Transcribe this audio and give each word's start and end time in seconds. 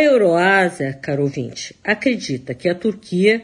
A 0.00 0.02
Euroásia, 0.02 0.94
caro 0.94 1.24
ouvinte, 1.24 1.76
acredita 1.84 2.54
que 2.54 2.70
a 2.70 2.74
Turquia 2.74 3.42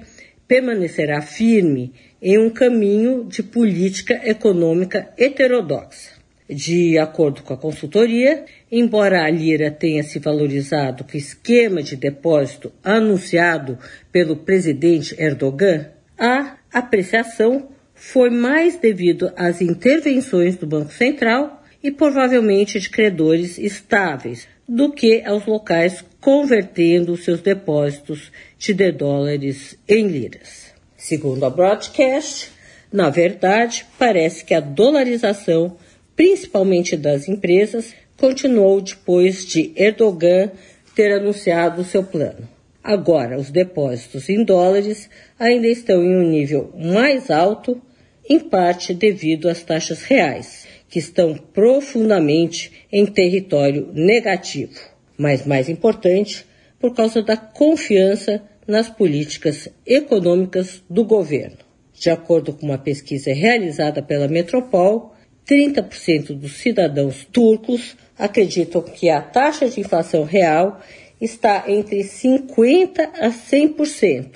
permanecerá 0.49 1.21
firme 1.21 1.93
em 2.23 2.39
um 2.39 2.49
caminho 2.49 3.25
de 3.25 3.43
política 3.43 4.23
econômica 4.25 5.11
heterodoxa. 5.19 6.13
De 6.49 6.97
acordo 6.97 7.43
com 7.43 7.53
a 7.53 7.59
consultoria, 7.59 8.47
embora 8.73 9.23
a 9.23 9.31
lira 9.31 9.71
tenha 9.71 10.03
se 10.03 10.19
valorizado 10.19 11.05
com 11.05 11.13
o 11.13 11.17
esquema 11.19 11.83
de 11.83 11.95
depósito 11.95 12.73
anunciado 12.83 13.79
pelo 14.11 14.35
presidente 14.35 15.15
Erdogan, 15.19 15.91
a 16.19 16.57
apreciação 16.73 17.69
foi 17.95 18.31
mais 18.31 18.79
devido 18.79 19.31
às 19.37 19.61
intervenções 19.61 20.57
do 20.57 20.67
Banco 20.67 20.91
Central 20.91 21.63
e 21.83 21.91
provavelmente 21.91 22.81
de 22.81 22.89
credores 22.89 23.59
estáveis 23.59 24.49
do 24.69 24.91
que 24.91 25.23
aos 25.25 25.47
locais 25.47 26.05
convertendo 26.21 27.17
seus 27.17 27.41
depósitos 27.41 28.33
de 28.59 28.75
dólares 28.93 29.79
em 29.89 30.09
liras. 30.09 30.73
Segundo 30.97 31.45
a 31.45 31.51
Broadcast, 31.51 32.51
na 32.93 33.11
verdade, 33.11 33.87
parece 33.99 34.45
que 34.45 34.55
a 34.55 34.61
dolarização, 34.61 35.77
principalmente 36.17 36.97
das 36.97 37.29
empresas, 37.29 37.95
continuou 38.17 38.81
depois 38.81 39.45
de 39.45 39.73
Erdogan 39.77 40.51
ter 40.95 41.13
anunciado 41.13 41.85
seu 41.85 42.03
plano. 42.03 42.49
Agora, 42.83 43.39
os 43.39 43.51
depósitos 43.51 44.29
em 44.29 44.43
dólares 44.45 45.11
ainda 45.39 45.67
estão 45.67 46.03
em 46.03 46.17
um 46.17 46.29
nível 46.29 46.73
mais 46.77 47.31
alto, 47.31 47.81
em 48.29 48.41
parte 48.41 48.95
devido 48.95 49.49
às 49.49 49.63
taxas 49.63 50.03
reais, 50.03 50.66
que 50.89 50.99
estão 50.99 51.35
profundamente 51.35 52.87
em 52.93 53.07
território 53.07 53.91
negativo, 53.93 54.79
mas 55.17 55.47
mais 55.47 55.69
importante, 55.69 56.45
por 56.79 56.95
causa 56.95 57.23
da 57.23 57.37
confiança 57.37 58.43
nas 58.67 58.89
políticas 58.89 59.69
econômicas 59.87 60.83
do 60.89 61.05
governo. 61.05 61.59
De 61.95 62.11
acordo 62.11 62.53
com 62.53 62.67
uma 62.67 62.79
pesquisa 62.79 63.33
realizada 63.33 64.03
pela 64.03 64.29
Metropol, 64.29 65.15
30% 65.49 66.35
dos 66.35 66.59
cidadãos 66.59 67.25
turcos 67.33 67.97
acreditam 68.19 68.83
que 68.83 69.09
a 69.09 69.23
taxa 69.23 69.69
de 69.69 69.81
inflação 69.81 70.25
real 70.25 70.81
está 71.21 71.65
entre 71.69 72.01
50% 72.01 73.09
a 73.15 73.31
100%, 73.31 74.27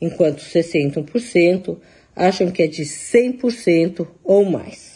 enquanto 0.00 0.40
61% 0.40 1.78
acham 2.14 2.50
que 2.50 2.62
é 2.62 2.66
de 2.66 2.82
100% 2.82 4.06
ou 4.24 4.44
mais. 4.44 4.95